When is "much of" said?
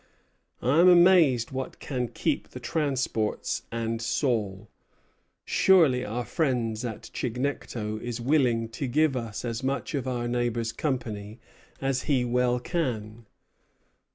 9.61-10.07